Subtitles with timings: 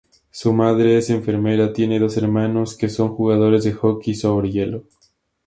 [0.31, 4.83] Su madre es enfermera, tiene dos hermanos que son jugadores de hockey sobre hielo.